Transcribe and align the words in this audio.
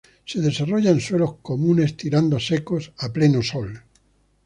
Se 0.25 0.41
desarrolla 0.41 0.89
en 0.89 0.99
suelos 1.07 1.33
comunes 1.47 1.91
tirando 2.01 2.33
a 2.35 2.39
secos, 2.49 2.83
a 2.97 3.07
pleno 3.15 3.41
sol. 3.51 3.71